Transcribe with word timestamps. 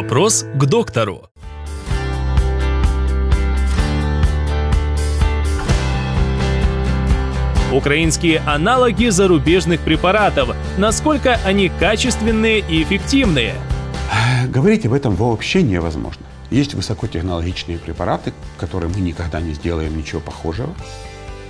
Вопрос 0.00 0.46
к 0.54 0.64
доктору. 0.64 1.28
Украинские 7.72 8.38
аналоги 8.46 9.08
зарубежных 9.08 9.80
препаратов. 9.80 10.54
Насколько 10.76 11.40
они 11.44 11.68
качественные 11.68 12.60
и 12.60 12.84
эффективные? 12.84 13.54
Говорить 14.46 14.86
об 14.86 14.92
этом 14.92 15.16
вообще 15.16 15.62
невозможно. 15.62 16.24
Есть 16.50 16.74
высокотехнологичные 16.74 17.78
препараты, 17.78 18.32
которые 18.56 18.92
мы 18.94 19.00
никогда 19.00 19.40
не 19.40 19.52
сделаем 19.52 19.98
ничего 19.98 20.20
похожего. 20.20 20.72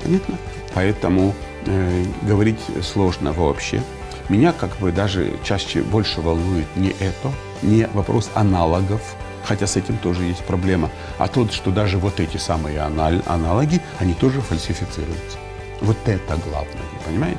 Понятно? 0.03 0.39
Поэтому 0.73 1.35
э, 1.67 2.05
говорить 2.23 2.61
сложно 2.83 3.35
вообще. 3.35 3.83
Меня 4.31 4.55
как 4.55 4.75
бы 4.79 4.91
даже 4.91 5.35
чаще 5.45 5.83
больше 5.83 6.23
волнует 6.23 6.67
не 6.77 6.95
это, 6.99 7.31
не 7.63 7.87
вопрос 7.95 8.31
аналогов, 8.35 9.17
хотя 9.45 9.67
с 9.67 9.77
этим 9.77 9.97
тоже 9.99 10.25
есть 10.25 10.45
проблема, 10.45 10.91
а 11.19 11.29
тот, 11.29 11.53
что 11.53 11.71
даже 11.71 11.99
вот 11.99 12.21
эти 12.21 12.37
самые 12.37 12.81
аналоги, 12.81 13.81
они 13.99 14.15
тоже 14.15 14.41
фальсифицируются. 14.41 15.39
Вот 15.81 15.97
это 16.07 16.37
главное, 16.45 16.89
понимаете? 17.07 17.39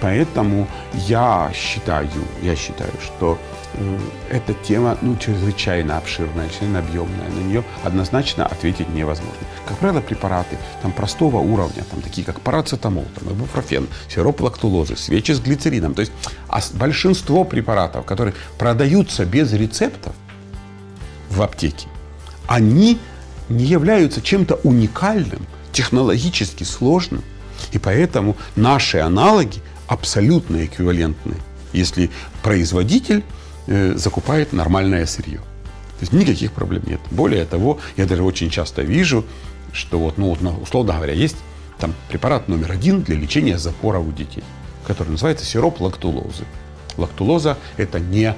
Поэтому 0.00 0.66
я 0.94 1.50
считаю, 1.54 2.08
я 2.42 2.56
считаю, 2.56 2.92
что 3.00 3.38
э, 3.74 3.98
эта 4.30 4.54
тема 4.54 4.96
ну, 5.00 5.16
чрезвычайно 5.16 5.96
обширная, 5.96 6.48
чрезвычайно 6.48 6.78
объемная. 6.80 7.28
На 7.28 7.40
нее 7.40 7.64
однозначно 7.84 8.46
ответить 8.46 8.88
невозможно. 8.88 9.46
Как 9.66 9.78
правило, 9.78 10.00
препараты 10.00 10.58
там, 10.82 10.92
простого 10.92 11.38
уровня, 11.38 11.84
там, 11.90 12.02
такие 12.02 12.24
как 12.24 12.40
парацетамол, 12.40 13.06
там, 13.14 13.32
ибупрофен, 13.32 13.86
сироп 14.08 14.40
лактулозы, 14.40 14.96
свечи 14.96 15.32
с 15.32 15.40
глицерином. 15.40 15.94
То 15.94 16.00
есть 16.00 16.12
а 16.48 16.60
большинство 16.74 17.44
препаратов, 17.44 18.04
которые 18.04 18.34
продаются 18.58 19.24
без 19.24 19.52
рецептов 19.52 20.14
в 21.30 21.42
аптеке, 21.42 21.86
они 22.46 22.98
не 23.48 23.64
являются 23.64 24.20
чем-то 24.20 24.56
уникальным, 24.64 25.46
технологически 25.72 26.64
сложным. 26.64 27.22
И 27.70 27.78
поэтому 27.78 28.36
наши 28.56 28.98
аналоги 28.98 29.60
абсолютно 29.86 30.64
эквивалентны, 30.64 31.36
если 31.72 32.10
производитель 32.42 33.24
э, 33.66 33.94
закупает 33.96 34.52
нормальное 34.52 35.06
сырье. 35.06 35.38
То 35.38 36.04
есть 36.04 36.12
никаких 36.12 36.52
проблем 36.52 36.82
нет. 36.86 37.00
Более 37.10 37.44
того, 37.44 37.78
я 37.96 38.06
даже 38.06 38.22
очень 38.22 38.50
часто 38.50 38.82
вижу, 38.82 39.24
что 39.72 39.98
вот, 39.98 40.18
ну, 40.18 40.34
вот, 40.34 40.62
условно 40.62 40.94
говоря, 40.94 41.12
есть 41.14 41.36
там 41.78 41.94
препарат 42.08 42.48
номер 42.48 42.72
один 42.72 43.02
для 43.02 43.16
лечения 43.16 43.58
запора 43.58 43.98
у 43.98 44.12
детей, 44.12 44.44
который 44.86 45.08
называется 45.08 45.44
сироп 45.44 45.80
лактулозы. 45.80 46.44
Лактулоза– 46.96 47.58
это 47.76 47.98
не 47.98 48.36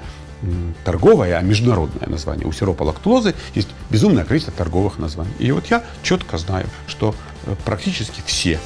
торговое, 0.85 1.39
а 1.39 1.43
международное 1.43 2.09
название. 2.09 2.47
У 2.47 2.53
сиропа 2.53 2.83
лактулозы 2.83 3.35
есть 3.55 3.69
безумное 3.91 4.25
количество 4.25 4.53
торговых 4.53 4.99
названий. 4.99 5.33
И 5.39 5.51
вот 5.53 5.67
я 5.67 5.83
четко 6.03 6.39
знаю, 6.39 6.67
что 6.87 7.15
э, 7.47 7.55
практически 7.65 8.23
все 8.27 8.61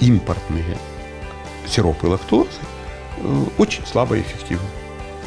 импортные 0.00 0.76
сиропы 1.66 2.06
лактозы 2.06 2.48
э, 3.18 3.44
очень 3.58 3.86
слабо 3.86 4.20
эффективны. 4.20 4.68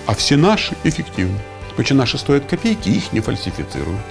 А 0.06 0.14
все 0.14 0.38
наши 0.38 0.76
эффективны. 0.84 1.40
Почему 1.76 2.00
наши 2.00 2.18
стоят 2.18 2.46
копейки, 2.46 2.90
их 2.90 3.14
не 3.14 3.22
фальсифицируют. 3.22 4.06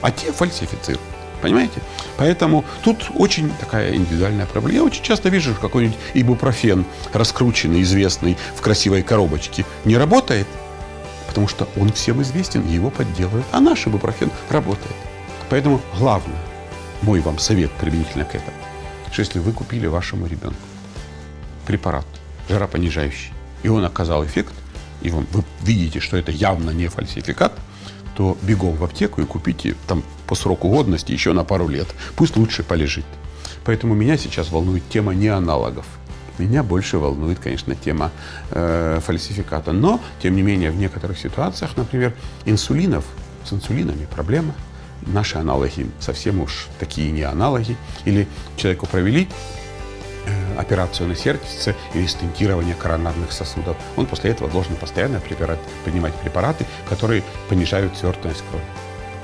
А 0.00 0.10
те 0.10 0.32
фальсифицируют. 0.32 1.00
Понимаете? 1.44 1.82
Поэтому 2.16 2.64
тут 2.82 3.10
очень 3.14 3.52
такая 3.60 3.94
индивидуальная 3.94 4.46
проблема. 4.46 4.78
Я 4.78 4.82
очень 4.82 5.04
часто 5.04 5.28
вижу, 5.28 5.54
какой-нибудь 5.54 5.98
ибупрофен, 6.14 6.86
раскрученный, 7.12 7.82
известный, 7.82 8.38
в 8.56 8.62
красивой 8.62 9.02
коробочке, 9.02 9.66
не 9.84 9.98
работает, 9.98 10.46
потому 11.26 11.46
что 11.46 11.68
он 11.76 11.92
всем 11.92 12.22
известен, 12.22 12.66
его 12.66 12.88
подделывают. 12.88 13.44
А 13.52 13.60
наш 13.60 13.86
ибупрофен 13.86 14.30
работает. 14.48 14.96
Поэтому 15.50 15.82
главное, 15.98 16.38
мой 17.02 17.20
вам 17.20 17.38
совет 17.38 17.70
применительно 17.72 18.24
к 18.24 18.34
этому, 18.34 18.56
что 19.12 19.20
если 19.20 19.38
вы 19.38 19.52
купили 19.52 19.86
вашему 19.86 20.26
ребенку 20.26 20.56
препарат 21.66 22.06
жаропонижающий, 22.48 23.34
и 23.62 23.68
он 23.68 23.84
оказал 23.84 24.24
эффект, 24.24 24.54
и 25.02 25.10
вы 25.10 25.26
видите, 25.60 26.00
что 26.00 26.16
это 26.16 26.32
явно 26.32 26.70
не 26.70 26.88
фальсификат, 26.88 27.52
то 28.14 28.36
бегом 28.42 28.76
в 28.76 28.84
аптеку 28.84 29.20
и 29.20 29.24
купите 29.24 29.74
там 29.86 30.02
по 30.26 30.34
сроку 30.34 30.68
годности 30.68 31.12
еще 31.12 31.32
на 31.32 31.44
пару 31.44 31.68
лет. 31.68 31.88
Пусть 32.16 32.36
лучше 32.36 32.62
полежит. 32.62 33.04
Поэтому 33.64 33.94
меня 33.94 34.16
сейчас 34.16 34.50
волнует 34.50 34.88
тема 34.88 35.14
не 35.14 35.28
аналогов. 35.28 35.86
Меня 36.38 36.62
больше 36.62 36.98
волнует, 36.98 37.38
конечно, 37.38 37.74
тема 37.76 38.10
э, 38.50 39.00
фальсификата. 39.04 39.72
Но, 39.72 40.00
тем 40.20 40.34
не 40.34 40.42
менее, 40.42 40.70
в 40.70 40.76
некоторых 40.76 41.18
ситуациях, 41.18 41.76
например, 41.76 42.14
инсулинов, 42.44 43.04
с 43.44 43.52
инсулинами 43.52 44.06
проблема. 44.12 44.54
Наши 45.06 45.36
аналоги 45.36 45.86
совсем 46.00 46.40
уж 46.40 46.68
такие 46.78 47.12
не 47.12 47.22
аналоги. 47.22 47.76
Или 48.04 48.26
человеку 48.56 48.86
провели 48.86 49.28
операцию 50.56 51.08
на 51.08 51.16
сердце 51.16 51.74
или 51.94 52.06
стентирование 52.06 52.74
коронарных 52.74 53.32
сосудов. 53.32 53.76
Он 53.96 54.06
после 54.06 54.30
этого 54.30 54.50
должен 54.50 54.76
постоянно 54.76 55.20
препарат, 55.20 55.58
принимать 55.84 56.14
препараты, 56.14 56.66
которые 56.88 57.22
понижают 57.48 57.96
свертываемость 57.96 58.44
крови. 58.48 58.64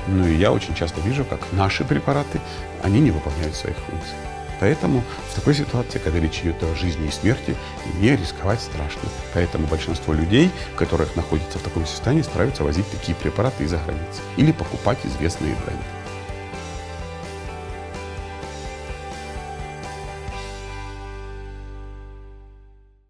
Ну 0.06 0.26
и 0.26 0.34
я 0.34 0.52
очень 0.52 0.74
часто 0.74 1.00
вижу, 1.00 1.24
как 1.24 1.40
наши 1.52 1.84
препараты, 1.84 2.40
они 2.82 3.00
не 3.00 3.10
выполняют 3.10 3.54
своих 3.54 3.76
функций. 3.76 4.14
Поэтому 4.60 5.02
в 5.30 5.34
такой 5.34 5.54
ситуации, 5.54 5.98
когда 5.98 6.20
речь 6.20 6.40
идет 6.40 6.62
о 6.62 6.74
жизни 6.74 7.08
и 7.08 7.10
смерти, 7.10 7.56
не 7.98 8.14
рисковать 8.14 8.60
страшно. 8.60 9.08
Поэтому 9.32 9.66
большинство 9.66 10.12
людей, 10.12 10.50
которых 10.76 11.16
находятся 11.16 11.58
в 11.58 11.62
таком 11.62 11.86
состоянии, 11.86 12.22
стараются 12.22 12.62
возить 12.62 12.90
такие 12.90 13.16
препараты 13.16 13.64
из-за 13.64 13.78
границы 13.78 14.20
или 14.36 14.52
покупать 14.52 14.98
известные 15.04 15.54
бренды. 15.54 15.99